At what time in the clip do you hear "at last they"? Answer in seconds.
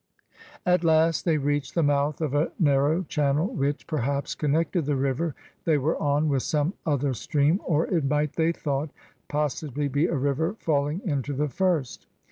0.65-1.37